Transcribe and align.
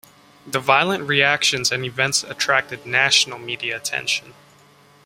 The 0.47 0.59
violent 0.59 1.03
reactions 1.03 1.71
and 1.71 1.85
events 1.85 2.23
attracted 2.23 2.87
national 2.87 3.37
media 3.37 3.75
attention. 3.77 4.33